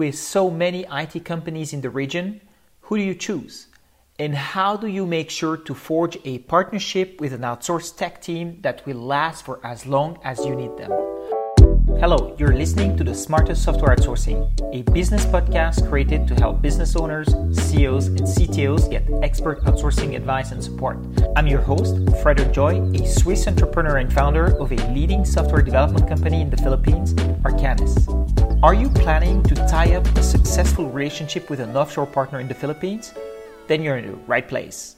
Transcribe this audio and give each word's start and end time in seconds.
with 0.00 0.18
so 0.18 0.50
many 0.50 0.86
IT 0.90 1.26
companies 1.26 1.74
in 1.74 1.82
the 1.82 1.90
region, 1.90 2.40
who 2.80 2.96
do 2.96 3.02
you 3.02 3.14
choose? 3.14 3.66
And 4.18 4.34
how 4.34 4.74
do 4.74 4.86
you 4.86 5.04
make 5.04 5.28
sure 5.28 5.58
to 5.58 5.74
forge 5.74 6.16
a 6.24 6.38
partnership 6.38 7.20
with 7.20 7.34
an 7.34 7.42
outsourced 7.42 7.98
tech 7.98 8.22
team 8.22 8.60
that 8.62 8.80
will 8.86 8.96
last 8.96 9.44
for 9.44 9.60
as 9.62 9.84
long 9.84 10.18
as 10.24 10.42
you 10.46 10.56
need 10.56 10.74
them? 10.78 10.90
Hello, 12.00 12.34
you're 12.38 12.54
listening 12.54 12.96
to 12.96 13.04
the 13.04 13.14
Smartest 13.14 13.62
Software 13.62 13.94
Outsourcing, 13.94 14.40
a 14.72 14.80
business 14.90 15.26
podcast 15.26 15.86
created 15.90 16.26
to 16.28 16.34
help 16.34 16.62
business 16.62 16.96
owners, 16.96 17.28
CEOs, 17.52 18.06
and 18.06 18.22
CTOs 18.22 18.90
get 18.90 19.06
expert 19.22 19.62
outsourcing 19.64 20.16
advice 20.16 20.50
and 20.50 20.64
support. 20.64 20.96
I'm 21.36 21.46
your 21.46 21.60
host, 21.60 21.94
Frederic 22.22 22.52
Joye, 22.52 22.80
a 22.94 23.06
Swiss 23.06 23.46
entrepreneur 23.46 23.98
and 23.98 24.10
founder 24.10 24.56
of 24.56 24.72
a 24.72 24.76
leading 24.94 25.26
software 25.26 25.60
development 25.60 26.08
company 26.08 26.40
in 26.40 26.48
the 26.48 26.56
Philippines, 26.56 27.12
Arcanys. 27.44 28.19
Are 28.62 28.74
you 28.74 28.90
planning 28.90 29.42
to 29.44 29.54
tie 29.54 29.94
up 29.94 30.04
a 30.18 30.22
successful 30.22 30.90
relationship 30.90 31.48
with 31.48 31.60
an 31.60 31.74
offshore 31.74 32.06
partner 32.06 32.40
in 32.40 32.46
the 32.46 32.52
Philippines? 32.52 33.14
Then 33.68 33.82
you're 33.82 33.96
in 33.96 34.10
the 34.10 34.16
right 34.26 34.46
place. 34.46 34.96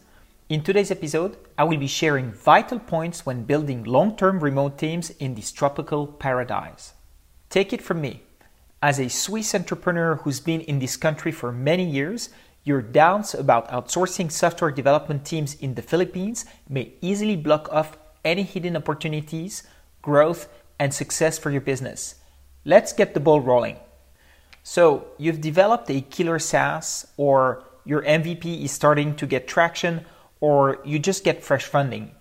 In 0.49 0.65
today's 0.65 0.91
episode, 0.91 1.37
I 1.57 1.63
will 1.63 1.77
be 1.77 1.87
sharing 1.87 2.33
vital 2.33 2.81
points 2.81 3.25
when 3.25 3.45
building 3.45 3.85
long 3.85 4.17
term 4.17 4.41
remote 4.41 4.79
teams 4.79 5.11
in 5.11 5.37
this 5.37 5.53
tropical 5.53 6.09
paradise. 6.09 6.95
Take 7.51 7.73
it 7.73 7.81
from 7.81 8.01
me. 8.01 8.25
As 8.83 8.99
a 8.99 9.09
Swiss 9.09 9.55
entrepreneur 9.55 10.17
who's 10.17 10.41
been 10.41 10.63
in 10.63 10.81
this 10.81 10.97
country 10.97 11.31
for 11.31 11.53
many 11.53 11.89
years, 11.89 12.31
your 12.65 12.83
doubts 12.83 13.33
about 13.33 13.71
outsourcing 13.71 14.33
software 14.33 14.73
development 14.73 15.25
teams 15.25 15.55
in 15.55 15.77
the 15.77 15.83
Philippines 15.83 16.47
may 16.69 16.95
easily 17.01 17.37
block 17.37 17.69
off 17.71 17.97
any 18.25 18.43
hidden 18.43 18.77
opportunities, 18.77 19.63
growth, 20.03 20.49
and 20.81 20.93
success 20.93 21.39
for 21.39 21.53
your 21.53 21.61
business. 21.61 22.17
Let's 22.65 22.93
get 22.93 23.15
the 23.15 23.21
ball 23.21 23.41
rolling. 23.41 23.77
So, 24.63 25.07
you've 25.19 25.41
developed 25.41 25.91
a 25.91 26.01
killer 26.01 26.39
SaaS, 26.39 27.07
or 27.17 27.65
your 27.85 28.03
MVP 28.03 28.65
is 28.65 28.71
starting 28.71 29.17
to 29.17 29.27
get 29.27 29.49
traction, 29.49 30.05
or 30.41 30.81
you 30.85 30.99
just 30.99 31.25
get 31.25 31.43
fresh 31.43 31.65
funding. 31.65 32.13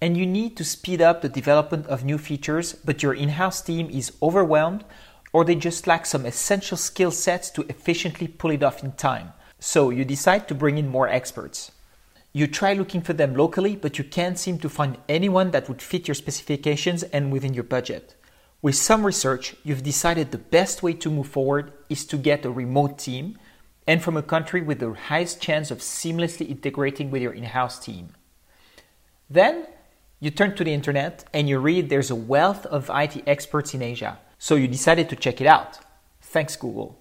And 0.00 0.16
you 0.16 0.26
need 0.26 0.56
to 0.56 0.64
speed 0.64 1.00
up 1.00 1.22
the 1.22 1.28
development 1.28 1.86
of 1.86 2.04
new 2.04 2.18
features, 2.18 2.74
but 2.74 3.02
your 3.02 3.14
in 3.14 3.30
house 3.30 3.62
team 3.62 3.88
is 3.90 4.12
overwhelmed 4.22 4.84
or 5.32 5.44
they 5.44 5.54
just 5.54 5.86
lack 5.86 6.06
some 6.06 6.26
essential 6.26 6.76
skill 6.76 7.10
sets 7.10 7.50
to 7.50 7.62
efficiently 7.68 8.26
pull 8.26 8.50
it 8.50 8.62
off 8.62 8.82
in 8.82 8.92
time. 8.92 9.32
So 9.58 9.90
you 9.90 10.04
decide 10.04 10.48
to 10.48 10.54
bring 10.54 10.78
in 10.78 10.88
more 10.88 11.08
experts. 11.08 11.70
You 12.32 12.46
try 12.46 12.72
looking 12.74 13.02
for 13.02 13.12
them 13.12 13.34
locally, 13.34 13.76
but 13.76 13.98
you 13.98 14.04
can't 14.04 14.38
seem 14.38 14.58
to 14.58 14.68
find 14.68 14.98
anyone 15.08 15.50
that 15.50 15.68
would 15.68 15.82
fit 15.82 16.08
your 16.08 16.14
specifications 16.14 17.02
and 17.02 17.32
within 17.32 17.54
your 17.54 17.64
budget. 17.64 18.14
With 18.62 18.76
some 18.76 19.06
research, 19.06 19.56
you've 19.64 19.82
decided 19.82 20.30
the 20.30 20.38
best 20.38 20.82
way 20.82 20.92
to 20.92 21.10
move 21.10 21.28
forward 21.28 21.72
is 21.88 22.04
to 22.04 22.18
get 22.18 22.44
a 22.44 22.50
remote 22.50 22.98
team 22.98 23.38
and 23.86 24.02
from 24.02 24.18
a 24.18 24.22
country 24.22 24.60
with 24.60 24.80
the 24.80 24.92
highest 24.92 25.40
chance 25.40 25.70
of 25.70 25.78
seamlessly 25.78 26.46
integrating 26.46 27.10
with 27.10 27.22
your 27.22 27.32
in 27.32 27.44
house 27.44 27.78
team. 27.78 28.10
Then 29.30 29.66
you 30.20 30.30
turn 30.30 30.54
to 30.56 30.64
the 30.64 30.74
internet 30.74 31.24
and 31.32 31.48
you 31.48 31.58
read 31.58 31.88
there's 31.88 32.10
a 32.10 32.14
wealth 32.14 32.66
of 32.66 32.90
IT 32.92 33.22
experts 33.26 33.72
in 33.72 33.80
Asia, 33.80 34.18
so 34.38 34.56
you 34.56 34.68
decided 34.68 35.08
to 35.08 35.16
check 35.16 35.40
it 35.40 35.46
out. 35.46 35.78
Thanks, 36.20 36.54
Google. 36.54 37.00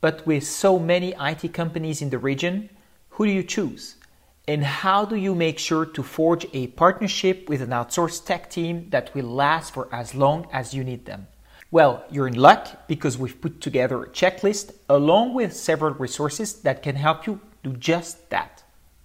But 0.00 0.26
with 0.26 0.44
so 0.44 0.80
many 0.80 1.14
IT 1.20 1.54
companies 1.54 2.02
in 2.02 2.10
the 2.10 2.18
region, 2.18 2.70
who 3.10 3.24
do 3.24 3.30
you 3.30 3.44
choose? 3.44 3.94
And 4.48 4.64
how 4.64 5.04
do 5.04 5.14
you 5.14 5.34
make 5.34 5.58
sure 5.58 5.84
to 5.84 6.02
forge 6.02 6.46
a 6.54 6.68
partnership 6.68 7.50
with 7.50 7.60
an 7.60 7.68
outsourced 7.68 8.24
tech 8.24 8.48
team 8.48 8.88
that 8.88 9.14
will 9.14 9.26
last 9.26 9.74
for 9.74 9.94
as 9.94 10.14
long 10.14 10.46
as 10.50 10.72
you 10.72 10.82
need 10.82 11.04
them? 11.04 11.26
Well, 11.70 12.02
you're 12.10 12.28
in 12.28 12.40
luck 12.40 12.88
because 12.88 13.18
we've 13.18 13.38
put 13.38 13.60
together 13.60 14.02
a 14.02 14.08
checklist 14.08 14.72
along 14.88 15.34
with 15.34 15.52
several 15.52 15.92
resources 15.92 16.54
that 16.62 16.82
can 16.82 16.96
help 16.96 17.26
you 17.26 17.42
do 17.62 17.74
just 17.74 18.30
that. 18.30 18.62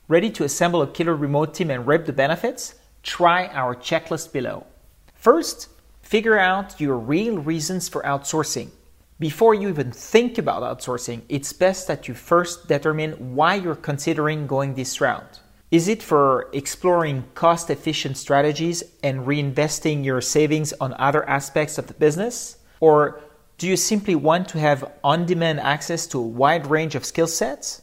Ready 0.07 0.29
to 0.29 0.45
assemble 0.45 0.81
a 0.81 0.87
killer 0.87 1.13
remote 1.13 1.53
team 1.53 1.71
and 1.71 1.85
reap 1.85 2.05
the 2.05 2.13
benefits? 2.13 2.75
Try 3.03 3.47
our 3.47 3.75
checklist 3.75 4.31
below. 4.31 4.65
First, 5.13 5.67
figure 6.01 6.39
out 6.39 6.79
your 6.79 6.97
real 6.97 7.37
reasons 7.37 7.89
for 7.89 8.01
outsourcing. 8.03 8.69
Before 9.23 9.53
you 9.53 9.69
even 9.69 9.93
think 9.93 10.37
about 10.37 10.63
outsourcing, 10.63 11.21
it's 11.29 11.53
best 11.53 11.87
that 11.87 12.09
you 12.09 12.13
first 12.13 12.67
determine 12.67 13.35
why 13.35 13.55
you're 13.55 13.73
considering 13.73 14.47
going 14.47 14.73
this 14.73 14.99
route. 14.99 15.39
Is 15.71 15.87
it 15.87 16.03
for 16.03 16.49
exploring 16.51 17.23
cost 17.33 17.69
efficient 17.69 18.17
strategies 18.17 18.83
and 19.01 19.25
reinvesting 19.25 20.03
your 20.03 20.19
savings 20.19 20.73
on 20.73 20.93
other 20.95 21.23
aspects 21.29 21.77
of 21.77 21.87
the 21.87 21.93
business? 21.93 22.57
Or 22.81 23.21
do 23.57 23.65
you 23.65 23.77
simply 23.77 24.13
want 24.13 24.49
to 24.49 24.59
have 24.59 24.91
on 25.05 25.25
demand 25.25 25.61
access 25.61 26.05
to 26.07 26.19
a 26.19 26.27
wide 26.41 26.67
range 26.67 26.93
of 26.93 27.05
skill 27.05 27.27
sets? 27.27 27.81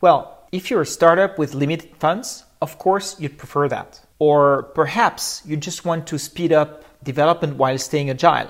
Well, 0.00 0.48
if 0.52 0.70
you're 0.70 0.80
a 0.80 0.86
startup 0.86 1.38
with 1.38 1.52
limited 1.52 1.94
funds, 1.98 2.44
of 2.62 2.78
course 2.78 3.20
you'd 3.20 3.36
prefer 3.36 3.68
that. 3.68 4.00
Or 4.18 4.62
perhaps 4.74 5.42
you 5.44 5.58
just 5.58 5.84
want 5.84 6.06
to 6.06 6.18
speed 6.18 6.50
up 6.50 6.82
development 7.04 7.58
while 7.58 7.76
staying 7.76 8.08
agile. 8.08 8.48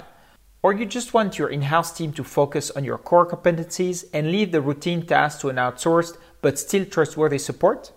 Or 0.63 0.73
you 0.73 0.87
just 0.87 1.13
want 1.13 1.39
your 1.41 1.49
in 1.49 1.63
house 1.63 1.93
team 1.93 2.13
to 2.13 2.23
focus 2.23 2.71
on 2.71 2.85
your 2.85 2.97
core 2.97 3.27
competencies 3.27 4.05
and 4.13 4.31
leave 4.31 4.53
the 4.53 4.61
routine 4.61 5.05
tasks 5.05 5.41
to 5.41 5.49
an 5.49 5.57
outsourced 5.57 6.17
but 6.41 6.57
still 6.57 6.85
trustworthy 6.85 7.39
support? 7.39 7.91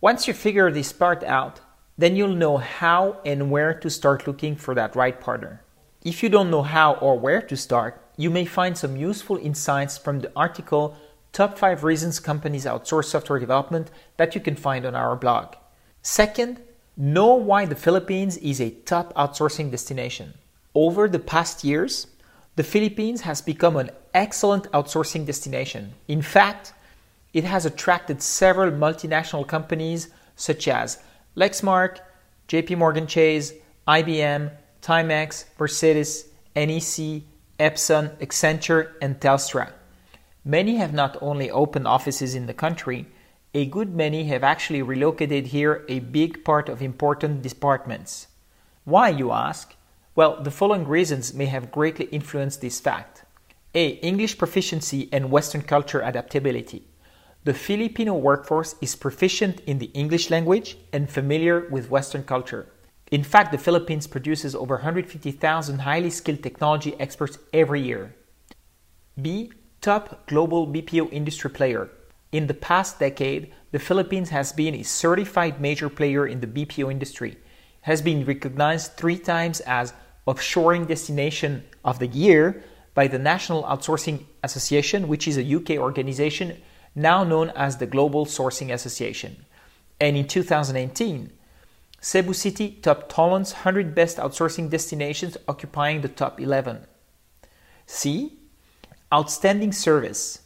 Once 0.00 0.26
you 0.26 0.32
figure 0.32 0.70
this 0.70 0.90
part 0.90 1.22
out, 1.22 1.60
then 1.98 2.16
you'll 2.16 2.34
know 2.34 2.56
how 2.56 3.20
and 3.26 3.50
where 3.50 3.74
to 3.74 3.90
start 3.90 4.26
looking 4.26 4.56
for 4.56 4.74
that 4.74 4.96
right 4.96 5.20
partner. 5.20 5.62
If 6.02 6.22
you 6.22 6.30
don't 6.30 6.50
know 6.50 6.62
how 6.62 6.94
or 6.94 7.18
where 7.18 7.42
to 7.42 7.56
start, 7.58 8.02
you 8.16 8.30
may 8.30 8.46
find 8.46 8.76
some 8.76 8.96
useful 8.96 9.36
insights 9.36 9.98
from 9.98 10.20
the 10.20 10.32
article 10.34 10.96
Top 11.32 11.58
5 11.58 11.84
Reasons 11.84 12.20
Companies 12.20 12.64
Outsource 12.64 13.06
Software 13.06 13.38
Development 13.38 13.90
that 14.16 14.34
you 14.34 14.40
can 14.40 14.56
find 14.56 14.86
on 14.86 14.94
our 14.94 15.14
blog. 15.14 15.56
Second, 16.00 16.62
know 16.96 17.34
why 17.34 17.66
the 17.66 17.76
Philippines 17.76 18.38
is 18.38 18.60
a 18.60 18.70
top 18.70 19.14
outsourcing 19.14 19.70
destination. 19.70 20.34
Over 20.74 21.08
the 21.08 21.18
past 21.18 21.64
years, 21.64 22.06
the 22.56 22.62
Philippines 22.62 23.22
has 23.22 23.42
become 23.42 23.76
an 23.76 23.90
excellent 24.14 24.70
outsourcing 24.72 25.26
destination. 25.26 25.92
In 26.08 26.22
fact, 26.22 26.72
it 27.32 27.44
has 27.44 27.66
attracted 27.66 28.22
several 28.22 28.70
multinational 28.70 29.46
companies 29.46 30.08
such 30.36 30.68
as 30.68 30.98
Lexmark, 31.36 31.98
JP 32.48 32.78
Morgan 32.78 33.06
Chase, 33.06 33.52
IBM, 33.86 34.50
Timex, 34.80 35.44
Mercedes, 35.58 36.28
NEC, 36.54 37.22
Epson, 37.58 38.16
Accenture, 38.18 38.92
and 39.00 39.20
Telstra. 39.20 39.72
Many 40.44 40.76
have 40.76 40.92
not 40.92 41.16
only 41.20 41.50
opened 41.50 41.86
offices 41.86 42.34
in 42.34 42.46
the 42.46 42.54
country, 42.54 43.06
a 43.54 43.66
good 43.66 43.94
many 43.94 44.24
have 44.24 44.42
actually 44.42 44.82
relocated 44.82 45.48
here 45.48 45.84
a 45.88 46.00
big 46.00 46.44
part 46.44 46.68
of 46.68 46.82
important 46.82 47.42
departments. 47.42 48.28
Why, 48.84 49.10
you 49.10 49.30
ask? 49.30 49.74
Well, 50.14 50.42
the 50.42 50.50
following 50.50 50.86
reasons 50.86 51.32
may 51.32 51.46
have 51.46 51.72
greatly 51.72 52.04
influenced 52.06 52.60
this 52.60 52.80
fact. 52.80 53.24
A. 53.74 53.92
English 54.02 54.36
proficiency 54.36 55.08
and 55.10 55.30
Western 55.30 55.62
culture 55.62 56.02
adaptability. 56.02 56.86
The 57.44 57.54
Filipino 57.54 58.14
workforce 58.14 58.74
is 58.82 58.94
proficient 58.94 59.60
in 59.60 59.78
the 59.78 59.90
English 59.94 60.28
language 60.28 60.76
and 60.92 61.08
familiar 61.08 61.66
with 61.70 61.88
Western 61.88 62.24
culture. 62.24 62.66
In 63.10 63.24
fact, 63.24 63.52
the 63.52 63.58
Philippines 63.58 64.06
produces 64.06 64.54
over 64.54 64.74
150,000 64.74 65.78
highly 65.78 66.10
skilled 66.10 66.42
technology 66.42 66.94
experts 67.00 67.38
every 67.54 67.80
year. 67.80 68.14
B. 69.20 69.50
Top 69.80 70.26
global 70.26 70.66
BPO 70.66 71.10
industry 71.10 71.50
player. 71.50 71.90
In 72.32 72.48
the 72.48 72.54
past 72.54 72.98
decade, 72.98 73.52
the 73.70 73.78
Philippines 73.78 74.28
has 74.28 74.52
been 74.52 74.74
a 74.74 74.82
certified 74.82 75.58
major 75.58 75.88
player 75.88 76.26
in 76.26 76.40
the 76.40 76.46
BPO 76.46 76.90
industry, 76.90 77.38
has 77.82 78.02
been 78.02 78.24
recognized 78.24 78.92
three 78.92 79.18
times 79.18 79.60
as 79.60 79.92
offshoring 80.26 80.86
destination 80.86 81.64
of 81.84 81.98
the 81.98 82.06
year 82.06 82.62
by 82.94 83.06
the 83.06 83.18
National 83.18 83.62
Outsourcing 83.64 84.24
Association, 84.42 85.08
which 85.08 85.26
is 85.26 85.36
a 85.36 85.54
UK 85.56 85.70
organization 85.78 86.56
now 86.94 87.24
known 87.24 87.50
as 87.50 87.76
the 87.76 87.86
Global 87.86 88.26
Sourcing 88.26 88.72
Association. 88.72 89.44
And 90.00 90.16
in 90.16 90.26
2018, 90.26 91.32
Cebu 92.00 92.32
City 92.32 92.78
topped 92.82 93.12
Tholons' 93.12 93.52
100 93.52 93.94
best 93.94 94.16
outsourcing 94.18 94.68
destinations, 94.68 95.36
occupying 95.48 96.00
the 96.00 96.08
top 96.08 96.40
11. 96.40 96.86
C. 97.86 98.38
Outstanding 99.12 99.72
service. 99.72 100.40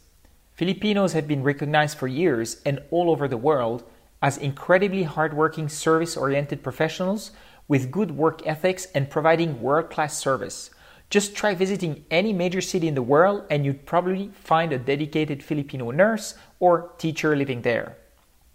Filipinos 0.53 1.13
have 1.13 1.27
been 1.27 1.43
recognized 1.43 1.97
for 1.97 2.07
years 2.07 2.61
and 2.65 2.79
all 2.91 3.09
over 3.09 3.27
the 3.27 3.37
world 3.37 3.83
as 4.21 4.37
incredibly 4.37 5.03
hardworking, 5.03 5.69
service 5.69 6.17
oriented 6.17 6.63
professionals 6.63 7.31
with 7.67 7.91
good 7.91 8.11
work 8.11 8.45
ethics 8.45 8.87
and 8.95 9.09
providing 9.09 9.61
world 9.61 9.89
class 9.89 10.17
service. 10.17 10.69
Just 11.09 11.35
try 11.35 11.53
visiting 11.55 12.03
any 12.11 12.33
major 12.33 12.61
city 12.61 12.87
in 12.87 12.95
the 12.95 13.01
world 13.01 13.45
and 13.49 13.65
you'd 13.65 13.85
probably 13.85 14.29
find 14.33 14.73
a 14.73 14.77
dedicated 14.77 15.41
Filipino 15.43 15.91
nurse 15.91 16.35
or 16.59 16.91
teacher 16.97 17.35
living 17.35 17.61
there. 17.61 17.97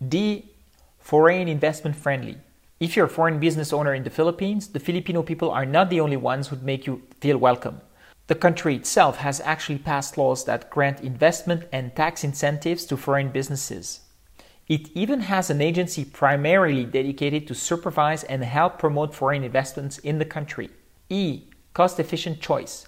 D. 0.06 0.50
Foreign 0.98 1.48
investment 1.48 1.96
friendly. 1.96 2.36
If 2.78 2.96
you're 2.96 3.06
a 3.06 3.08
foreign 3.08 3.38
business 3.38 3.72
owner 3.72 3.94
in 3.94 4.02
the 4.02 4.10
Philippines, 4.10 4.68
the 4.68 4.80
Filipino 4.80 5.22
people 5.22 5.50
are 5.50 5.64
not 5.64 5.88
the 5.88 6.00
only 6.00 6.16
ones 6.16 6.48
who 6.48 6.56
would 6.56 6.64
make 6.64 6.86
you 6.86 7.02
feel 7.20 7.38
welcome. 7.38 7.80
The 8.26 8.34
country 8.34 8.76
itself 8.76 9.18
has 9.18 9.40
actually 9.40 9.78
passed 9.78 10.18
laws 10.18 10.44
that 10.44 10.70
grant 10.70 11.00
investment 11.00 11.64
and 11.72 11.94
tax 11.94 12.24
incentives 12.24 12.84
to 12.86 12.96
foreign 12.96 13.30
businesses. 13.30 14.00
It 14.68 14.90
even 14.94 15.20
has 15.20 15.50
an 15.50 15.60
agency 15.60 16.04
primarily 16.04 16.84
dedicated 16.84 17.46
to 17.48 17.54
supervise 17.54 18.22
and 18.24 18.44
help 18.44 18.78
promote 18.78 19.14
foreign 19.14 19.42
investments 19.42 19.98
in 19.98 20.18
the 20.18 20.24
country. 20.24 20.70
E. 21.08 21.42
Cost 21.74 21.98
efficient 21.98 22.40
choice. 22.40 22.86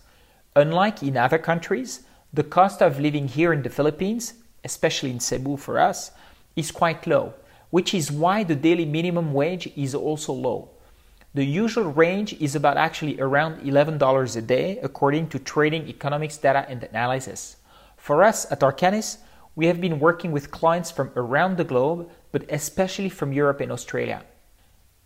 Unlike 0.54 1.02
in 1.02 1.16
other 1.16 1.38
countries, 1.38 2.04
the 2.32 2.44
cost 2.44 2.80
of 2.80 3.00
living 3.00 3.28
here 3.28 3.52
in 3.52 3.62
the 3.62 3.70
Philippines, 3.70 4.34
especially 4.62 5.10
in 5.10 5.20
Cebu 5.20 5.56
for 5.56 5.80
us, 5.80 6.12
is 6.54 6.70
quite 6.70 7.06
low, 7.06 7.34
which 7.70 7.92
is 7.92 8.12
why 8.12 8.44
the 8.44 8.54
daily 8.54 8.84
minimum 8.84 9.32
wage 9.32 9.72
is 9.76 9.94
also 9.94 10.32
low. 10.32 10.70
The 11.34 11.44
usual 11.44 11.90
range 11.90 12.34
is 12.34 12.54
about 12.54 12.76
actually 12.76 13.20
around 13.20 13.60
$11 13.62 14.36
a 14.36 14.42
day 14.42 14.78
according 14.78 15.28
to 15.30 15.40
trading 15.40 15.88
economics 15.88 16.36
data 16.36 16.64
and 16.68 16.84
analysis. 16.84 17.56
For 17.96 18.22
us 18.22 18.50
at 18.52 18.60
Arcanys, 18.60 19.18
we 19.56 19.66
have 19.66 19.80
been 19.80 20.00
working 20.00 20.32
with 20.32 20.50
clients 20.50 20.90
from 20.90 21.12
around 21.16 21.56
the 21.56 21.64
globe, 21.64 22.10
but 22.32 22.44
especially 22.50 23.08
from 23.08 23.32
Europe 23.32 23.60
and 23.60 23.70
Australia. 23.70 24.24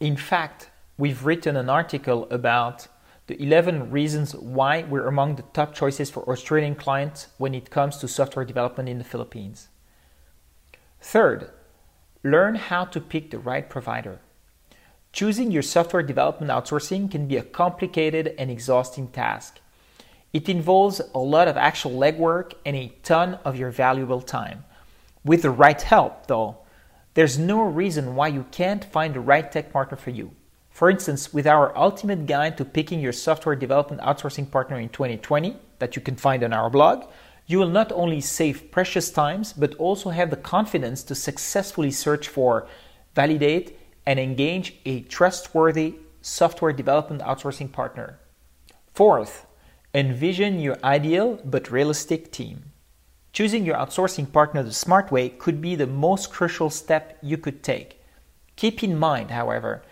In 0.00 0.16
fact, 0.16 0.70
we've 0.96 1.24
written 1.24 1.56
an 1.56 1.68
article 1.68 2.26
about 2.30 2.88
the 3.26 3.40
11 3.42 3.90
reasons 3.90 4.34
why 4.34 4.84
we're 4.84 5.06
among 5.06 5.36
the 5.36 5.42
top 5.52 5.74
choices 5.74 6.10
for 6.10 6.28
Australian 6.30 6.74
clients 6.74 7.26
when 7.36 7.54
it 7.54 7.70
comes 7.70 7.98
to 7.98 8.08
software 8.08 8.44
development 8.44 8.88
in 8.88 8.96
the 8.96 9.04
Philippines. 9.04 9.68
Third, 11.00 11.50
learn 12.24 12.54
how 12.54 12.86
to 12.86 13.00
pick 13.00 13.30
the 13.30 13.38
right 13.38 13.68
provider. 13.68 14.20
Choosing 15.12 15.50
your 15.50 15.62
software 15.62 16.02
development 16.02 16.50
outsourcing 16.50 17.10
can 17.10 17.26
be 17.26 17.36
a 17.36 17.42
complicated 17.42 18.34
and 18.38 18.50
exhausting 18.50 19.08
task. 19.08 19.60
It 20.32 20.48
involves 20.48 21.00
a 21.14 21.18
lot 21.18 21.48
of 21.48 21.56
actual 21.56 21.92
legwork 21.92 22.52
and 22.66 22.76
a 22.76 22.92
ton 23.02 23.38
of 23.44 23.56
your 23.56 23.70
valuable 23.70 24.20
time. 24.20 24.64
With 25.24 25.42
the 25.42 25.50
right 25.50 25.80
help, 25.80 26.26
though, 26.26 26.58
there's 27.14 27.38
no 27.38 27.62
reason 27.62 28.14
why 28.14 28.28
you 28.28 28.44
can't 28.50 28.84
find 28.84 29.14
the 29.14 29.20
right 29.20 29.50
tech 29.50 29.72
partner 29.72 29.96
for 29.96 30.10
you. 30.10 30.32
For 30.70 30.90
instance, 30.90 31.34
with 31.34 31.46
our 31.46 31.76
ultimate 31.76 32.26
guide 32.26 32.56
to 32.58 32.64
picking 32.64 33.00
your 33.00 33.12
software 33.12 33.56
development 33.56 34.02
outsourcing 34.02 34.48
partner 34.48 34.78
in 34.78 34.90
2020, 34.90 35.56
that 35.80 35.96
you 35.96 36.02
can 36.02 36.14
find 36.14 36.44
on 36.44 36.52
our 36.52 36.70
blog, 36.70 37.10
you 37.48 37.58
will 37.58 37.68
not 37.68 37.90
only 37.90 38.20
save 38.20 38.70
precious 38.70 39.10
times, 39.10 39.52
but 39.52 39.74
also 39.74 40.10
have 40.10 40.30
the 40.30 40.36
confidence 40.36 41.02
to 41.02 41.16
successfully 41.16 41.90
search 41.90 42.28
for, 42.28 42.68
validate, 43.14 43.76
and 44.06 44.20
engage 44.20 44.74
a 44.84 45.00
trustworthy 45.00 45.96
software 46.20 46.72
development 46.72 47.22
outsourcing 47.22 47.72
partner. 47.72 48.20
Fourth, 48.94 49.46
Envision 49.94 50.60
your 50.60 50.76
ideal 50.84 51.40
but 51.46 51.70
realistic 51.70 52.30
team. 52.30 52.72
Choosing 53.32 53.64
your 53.64 53.76
outsourcing 53.76 54.30
partner 54.30 54.62
the 54.62 54.72
smart 54.72 55.10
way 55.10 55.30
could 55.30 55.62
be 55.62 55.74
the 55.74 55.86
most 55.86 56.30
crucial 56.30 56.68
step 56.68 57.16
you 57.22 57.38
could 57.38 57.62
take. 57.62 57.98
Keep 58.56 58.84
in 58.84 58.98
mind, 58.98 59.30
however, 59.30 59.82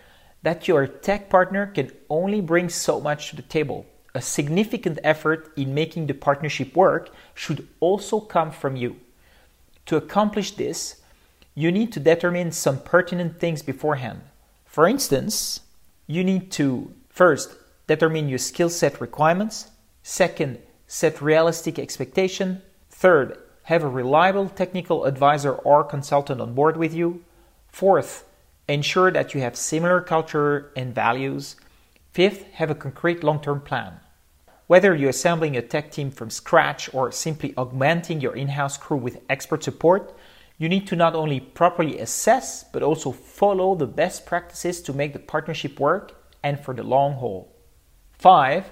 that 0.43 0.67
your 0.67 0.85
tech 0.85 1.31
partner 1.31 1.65
can 1.65 1.91
only 2.11 2.41
bring 2.41 2.69
so 2.69 3.01
much 3.01 3.31
to 3.31 3.35
the 3.35 3.41
table. 3.41 3.87
A 4.13 4.21
significant 4.21 4.99
effort 5.03 5.51
in 5.57 5.73
making 5.73 6.05
the 6.05 6.13
partnership 6.13 6.75
work 6.75 7.09
should 7.33 7.67
also 7.79 8.19
come 8.19 8.51
from 8.51 8.75
you. 8.75 8.97
To 9.87 9.95
accomplish 9.95 10.51
this, 10.51 11.01
you 11.55 11.71
need 11.71 11.91
to 11.93 11.99
determine 11.99 12.51
some 12.51 12.81
pertinent 12.81 13.39
things 13.39 13.63
beforehand. 13.63 14.21
For 14.65 14.87
instance, 14.87 15.61
you 16.05 16.23
need 16.23 16.51
to 16.51 16.93
first 17.09 17.55
determine 17.87 18.29
your 18.29 18.37
skill 18.37 18.69
set 18.69 19.01
requirements, 19.01 19.71
Second, 20.09 20.59
set 20.87 21.21
realistic 21.21 21.77
expectation. 21.77 22.61
Third, 22.89 23.37
have 23.63 23.83
a 23.83 23.89
reliable 23.89 24.47
technical 24.47 25.03
advisor 25.03 25.51
or 25.51 25.83
consultant 25.83 26.39
on 26.39 26.53
board 26.53 26.77
with 26.77 26.93
you. 26.93 27.25
Fourth, 27.67 28.23
ensure 28.69 29.11
that 29.11 29.33
you 29.33 29.41
have 29.41 29.57
similar 29.57 29.99
culture 29.99 30.71
and 30.77 30.95
values. 30.95 31.57
Fifth, 32.13 32.43
have 32.53 32.71
a 32.71 32.73
concrete 32.73 33.21
long 33.21 33.41
term 33.41 33.59
plan. 33.59 33.99
Whether 34.67 34.95
you're 34.95 35.09
assembling 35.09 35.57
a 35.57 35.61
tech 35.61 35.91
team 35.91 36.09
from 36.09 36.29
scratch 36.29 36.89
or 36.93 37.11
simply 37.11 37.53
augmenting 37.57 38.21
your 38.21 38.33
in 38.33 38.47
house 38.47 38.77
crew 38.77 38.95
with 38.95 39.19
expert 39.29 39.61
support, 39.61 40.15
you 40.57 40.69
need 40.69 40.87
to 40.87 40.95
not 40.95 41.15
only 41.15 41.41
properly 41.41 41.99
assess 41.99 42.63
but 42.63 42.81
also 42.81 43.11
follow 43.11 43.75
the 43.75 43.85
best 43.85 44.25
practices 44.25 44.81
to 44.83 44.93
make 44.93 45.11
the 45.11 45.19
partnership 45.19 45.81
work 45.81 46.13
and 46.41 46.61
for 46.61 46.73
the 46.73 46.83
long 46.83 47.15
haul. 47.15 47.53
Five, 48.13 48.71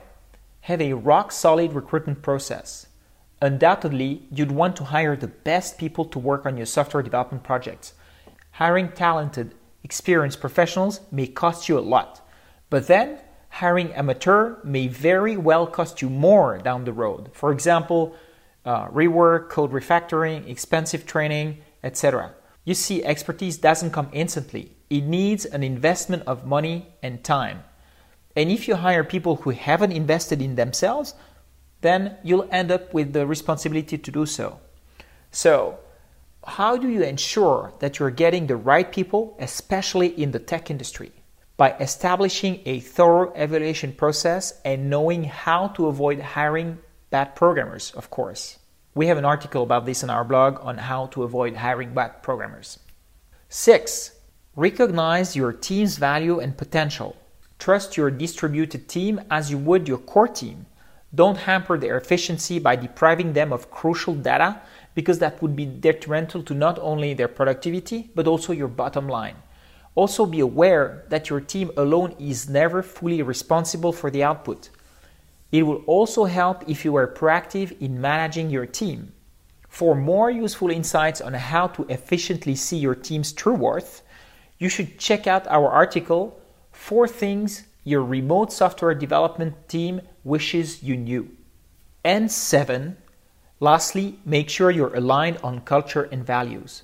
have 0.66 0.82
a 0.82 0.94
rock 0.94 1.32
solid 1.32 1.74
recruitment 1.74 2.24
process. 2.24 2.88
Undoubtedly, 3.40 4.24
you'd 4.32 4.52
want 4.52 4.76
to 4.76 4.86
hire 4.86 5.16
the 5.16 5.28
best 5.28 5.78
people 5.78 6.04
to 6.06 6.18
work 6.18 6.44
on 6.44 6.58
your 6.58 6.66
software 6.66 7.04
development 7.04 7.44
projects. 7.44 7.94
Hiring 8.54 8.92
talented, 8.92 9.54
experienced 9.84 10.40
professionals 10.40 11.02
may 11.12 11.28
cost 11.28 11.70
you 11.70 11.78
a 11.78 11.86
lot, 11.94 12.28
but 12.72 12.88
then 12.88 13.20
hiring 13.50 13.94
amateur 13.94 14.56
may 14.64 14.88
very 14.88 15.38
well 15.38 15.68
cost 15.68 16.02
you 16.02 16.10
more 16.10 16.58
down 16.58 16.84
the 16.86 16.94
road. 16.94 17.30
For 17.34 17.52
example, 17.52 18.16
uh, 18.66 18.88
rework, 18.88 19.50
code 19.50 19.72
refactoring, 19.72 20.50
expensive 20.50 21.06
training, 21.06 21.60
etc. 21.84 22.34
You 22.64 22.74
see, 22.74 23.06
expertise 23.06 23.60
doesn't 23.60 23.92
come 23.92 24.10
instantly. 24.12 24.76
It 24.90 25.02
needs 25.02 25.46
an 25.46 25.62
investment 25.62 26.24
of 26.26 26.48
money 26.48 26.88
and 27.04 27.24
time. 27.24 27.66
And 28.36 28.52
if 28.52 28.68
you 28.68 28.76
hire 28.76 29.04
people 29.04 29.38
who 29.38 29.52
haven't 29.52 29.92
invested 29.92 30.42
in 30.42 30.56
themselves, 30.56 31.14
then 31.82 32.18
you'll 32.24 32.48
end 32.52 32.72
up 32.72 32.94
with 32.94 33.14
the 33.14 33.26
responsibility 33.26 33.98
to 33.98 34.12
do 34.12 34.26
so. 34.26 34.60
So, 35.32 35.80
how 36.46 36.78
do 36.78 36.90
you 36.90 37.04
ensure 37.04 37.74
that 37.80 37.98
you're 37.98 38.12
getting 38.12 38.48
the 38.48 38.56
right 38.56 38.92
people, 38.92 39.36
especially 39.40 40.08
in 40.08 40.32
the 40.32 40.40
tech 40.40 40.70
industry? 40.70 41.12
By 41.58 41.74
establishing 41.74 42.62
a 42.66 42.82
thorough 42.82 43.32
evaluation 43.34 43.94
process 43.94 44.60
and 44.66 44.90
knowing 44.90 45.24
how 45.24 45.70
to 45.70 45.88
avoid 45.88 46.20
hiring 46.20 46.80
bad 47.10 47.36
programmers, 47.36 47.92
of 47.92 48.10
course. 48.10 48.60
We 48.94 49.08
have 49.08 49.18
an 49.18 49.26
article 49.26 49.64
about 49.64 49.86
this 49.86 50.04
on 50.04 50.10
our 50.10 50.24
blog 50.24 50.60
on 50.62 50.78
how 50.78 51.08
to 51.08 51.24
avoid 51.24 51.56
hiring 51.56 51.94
bad 51.94 52.22
programmers. 52.24 52.80
Six, 53.50 54.12
recognize 54.56 55.36
your 55.36 55.54
team's 55.54 55.98
value 55.98 56.40
and 56.40 56.58
potential. 56.58 57.16
Trust 57.66 57.98
your 57.98 58.12
distributed 58.12 58.88
team 58.88 59.20
as 59.32 59.50
you 59.50 59.58
would 59.58 59.88
your 59.88 59.98
core 59.98 60.28
team. 60.28 60.68
Don't 61.16 61.36
hamper 61.50 61.80
their 61.80 61.98
efficiency 61.98 62.60
by 62.60 62.76
depriving 62.76 63.34
them 63.34 63.52
of 63.52 63.72
crucial 63.72 64.14
data 64.14 64.62
because 64.94 65.18
that 65.18 65.42
would 65.42 65.56
be 65.56 65.66
detrimental 65.66 66.44
to 66.44 66.54
not 66.54 66.78
only 66.78 67.16
their 67.16 67.28
productivity 67.28 68.12
but 68.14 68.28
also 68.28 68.54
your 68.54 68.68
bottom 68.68 69.10
line. 69.10 69.38
Also, 69.96 70.28
be 70.28 70.42
aware 70.42 71.06
that 71.10 71.32
your 71.32 71.42
team 71.42 71.72
alone 71.76 72.14
is 72.20 72.48
never 72.48 72.84
fully 72.84 73.24
responsible 73.24 73.92
for 73.92 74.12
the 74.12 74.24
output. 74.24 74.70
It 75.52 75.64
will 75.64 75.82
also 75.88 76.26
help 76.26 76.70
if 76.70 76.86
you 76.86 76.96
are 76.96 77.08
proactive 77.08 77.76
in 77.82 78.00
managing 78.00 78.52
your 78.52 78.68
team. 78.68 79.12
For 79.70 79.96
more 79.96 80.30
useful 80.30 80.70
insights 80.70 81.20
on 81.20 81.34
how 81.34 81.66
to 81.70 81.88
efficiently 81.90 82.54
see 82.54 82.78
your 82.78 82.94
team's 82.94 83.34
true 83.34 83.56
worth, 83.56 84.04
you 84.60 84.70
should 84.70 85.00
check 85.00 85.26
out 85.26 85.48
our 85.48 85.68
article 85.68 86.40
Four 86.86 87.08
things 87.08 87.64
your 87.84 88.04
remote 88.04 88.54
software 88.54 88.94
development 88.94 89.56
team 89.68 90.02
wishes 90.24 90.84
you 90.84 90.96
knew. 90.96 91.32
And 92.04 92.32
seven, 92.32 92.98
lastly, 93.60 94.20
make 94.24 94.52
sure 94.52 94.70
you're 94.70 94.94
aligned 94.94 95.40
on 95.44 95.62
culture 95.62 96.04
and 96.12 96.24
values. 96.24 96.84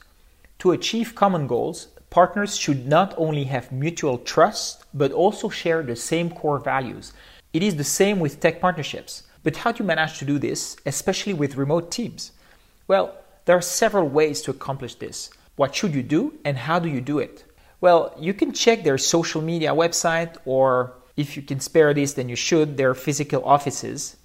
To 0.58 0.72
achieve 0.72 1.14
common 1.14 1.46
goals, 1.46 1.90
partners 2.10 2.58
should 2.58 2.88
not 2.88 3.14
only 3.16 3.44
have 3.44 3.72
mutual 3.72 4.18
trust, 4.18 4.86
but 4.92 5.12
also 5.12 5.50
share 5.50 5.84
the 5.84 5.96
same 5.96 6.32
core 6.32 6.58
values. 6.58 7.14
It 7.54 7.62
is 7.62 7.76
the 7.76 7.84
same 7.84 8.20
with 8.20 8.40
tech 8.40 8.60
partnerships. 8.60 9.22
But 9.44 9.58
how 9.58 9.72
do 9.72 9.84
you 9.84 9.88
manage 9.88 10.18
to 10.18 10.26
do 10.26 10.40
this, 10.40 10.78
especially 10.88 11.36
with 11.36 11.58
remote 11.58 11.92
teams? 11.92 12.32
Well, 12.88 13.14
there 13.46 13.56
are 13.56 13.62
several 13.62 14.10
ways 14.10 14.42
to 14.42 14.50
accomplish 14.50 14.96
this. 14.96 15.30
What 15.58 15.76
should 15.76 15.94
you 15.94 16.02
do, 16.02 16.40
and 16.44 16.58
how 16.58 16.80
do 16.80 16.90
you 16.90 17.02
do 17.02 17.20
it? 17.20 17.44
Well, 17.82 18.14
you 18.20 18.36
can 18.36 18.54
check 18.54 18.84
their 18.84 19.00
social 19.00 19.42
media 19.42 19.72
website, 19.72 20.38
or 20.46 20.94
if 21.18 21.36
you 21.36 21.42
can 21.42 21.60
spare 21.60 21.96
this, 21.96 22.14
then 22.14 22.30
you 22.30 22.36
should, 22.36 22.78
their 22.78 22.94
physical 22.94 23.44
offices. 23.44 24.18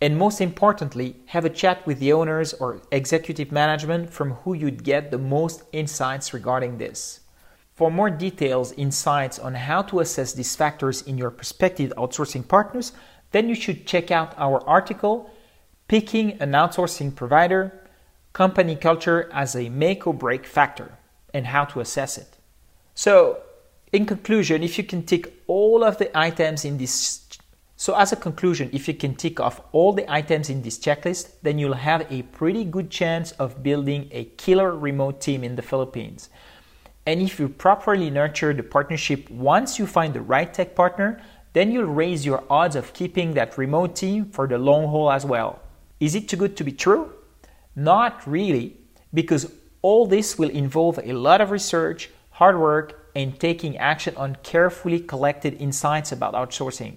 And 0.00 0.16
most 0.16 0.40
importantly, 0.40 1.16
have 1.26 1.44
a 1.44 1.50
chat 1.50 1.84
with 1.84 1.98
the 1.98 2.12
owners 2.12 2.54
or 2.54 2.80
executive 2.92 3.50
management 3.50 4.10
from 4.10 4.34
who 4.42 4.54
you'd 4.54 4.84
get 4.84 5.10
the 5.10 5.18
most 5.18 5.64
insights 5.72 6.32
regarding 6.32 6.78
this. 6.78 7.20
For 7.74 7.90
more 7.90 8.10
details, 8.10 8.70
insights 8.72 9.40
on 9.40 9.54
how 9.54 9.82
to 9.82 9.98
assess 9.98 10.32
these 10.32 10.54
factors 10.54 11.02
in 11.02 11.18
your 11.18 11.32
prospective 11.32 11.92
outsourcing 11.96 12.46
partners, 12.46 12.92
then 13.32 13.48
you 13.48 13.56
should 13.56 13.84
check 13.84 14.12
out 14.12 14.34
our 14.38 14.62
article, 14.68 15.28
Picking 15.88 16.40
an 16.40 16.52
Outsourcing 16.52 17.16
Provider 17.16 17.88
Company 18.32 18.76
Culture 18.76 19.28
as 19.32 19.56
a 19.56 19.68
Make 19.68 20.06
or 20.06 20.14
Break 20.14 20.46
Factor, 20.46 20.98
and 21.34 21.46
how 21.46 21.64
to 21.64 21.80
assess 21.80 22.16
it. 22.16 22.36
So, 22.94 23.40
in 23.92 24.06
conclusion, 24.06 24.62
if 24.62 24.78
you 24.78 24.84
can 24.84 25.02
tick 25.04 25.42
all 25.46 25.84
of 25.84 25.98
the 25.98 26.16
items 26.16 26.64
in 26.64 26.78
this 26.78 27.20
So, 27.76 27.96
as 27.96 28.12
a 28.12 28.16
conclusion, 28.16 28.70
if 28.72 28.86
you 28.86 28.94
can 28.94 29.16
tick 29.16 29.40
off 29.40 29.60
all 29.72 29.92
the 29.92 30.10
items 30.10 30.48
in 30.48 30.62
this 30.62 30.78
checklist, 30.78 31.30
then 31.42 31.58
you'll 31.58 31.74
have 31.90 32.06
a 32.12 32.22
pretty 32.22 32.64
good 32.64 32.90
chance 32.90 33.32
of 33.32 33.62
building 33.62 34.08
a 34.12 34.26
killer 34.36 34.76
remote 34.76 35.20
team 35.20 35.42
in 35.42 35.56
the 35.56 35.62
Philippines. 35.62 36.30
And 37.06 37.20
if 37.20 37.40
you 37.40 37.48
properly 37.48 38.08
nurture 38.08 38.52
the 38.52 38.62
partnership 38.62 39.28
once 39.30 39.78
you 39.78 39.86
find 39.88 40.14
the 40.14 40.20
right 40.20 40.54
tech 40.54 40.76
partner, 40.76 41.20
then 41.54 41.72
you'll 41.72 41.92
raise 41.92 42.24
your 42.24 42.44
odds 42.48 42.76
of 42.76 42.92
keeping 42.92 43.34
that 43.34 43.58
remote 43.58 43.96
team 43.96 44.26
for 44.26 44.46
the 44.46 44.58
long 44.58 44.86
haul 44.86 45.10
as 45.10 45.24
well. 45.24 45.58
Is 45.98 46.14
it 46.14 46.28
too 46.28 46.36
good 46.36 46.56
to 46.58 46.64
be 46.64 46.72
true? 46.72 47.12
Not 47.74 48.24
really, 48.26 48.76
because 49.12 49.52
all 49.82 50.06
this 50.06 50.38
will 50.38 50.50
involve 50.50 51.00
a 51.02 51.12
lot 51.12 51.40
of 51.40 51.50
research, 51.50 52.10
hard 52.32 52.58
work, 52.58 53.10
and 53.14 53.38
taking 53.38 53.76
action 53.76 54.14
on 54.16 54.36
carefully 54.42 54.98
collected 54.98 55.54
insights 55.60 56.12
about 56.12 56.34
outsourcing. 56.34 56.96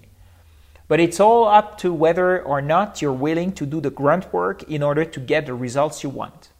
But 0.88 1.00
it's 1.00 1.20
all 1.20 1.46
up 1.46 1.78
to 1.78 1.92
whether 1.92 2.40
or 2.42 2.62
not 2.62 3.02
you're 3.02 3.12
willing 3.12 3.52
to 3.52 3.66
do 3.66 3.80
the 3.80 3.90
grunt 3.90 4.32
work 4.32 4.62
in 4.64 4.82
order 4.82 5.04
to 5.04 5.20
get 5.20 5.46
the 5.46 5.54
results 5.54 6.02
you 6.02 6.10
want. 6.10 6.50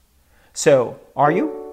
So, 0.52 0.99
are 1.14 1.30
you? 1.30 1.66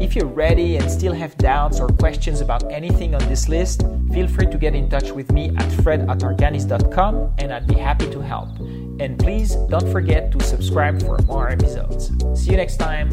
If 0.00 0.16
you're 0.16 0.26
ready 0.26 0.76
and 0.76 0.90
still 0.90 1.12
have 1.12 1.36
doubts 1.36 1.78
or 1.78 1.88
questions 1.88 2.40
about 2.40 2.70
anything 2.72 3.14
on 3.14 3.26
this 3.28 3.48
list, 3.48 3.82
feel 4.12 4.26
free 4.26 4.46
to 4.46 4.58
get 4.58 4.74
in 4.74 4.88
touch 4.88 5.10
with 5.12 5.30
me 5.30 5.50
at 5.56 5.70
fred 5.82 6.08
at 6.08 6.22
and 7.38 7.52
I'd 7.52 7.66
be 7.66 7.74
happy 7.74 8.10
to 8.10 8.20
help. 8.20 8.48
And 8.98 9.18
please 9.18 9.56
don't 9.68 9.90
forget 9.92 10.32
to 10.32 10.42
subscribe 10.42 11.02
for 11.02 11.18
more 11.26 11.48
episodes. 11.50 12.10
See 12.34 12.50
you 12.50 12.56
next 12.56 12.78
time. 12.78 13.10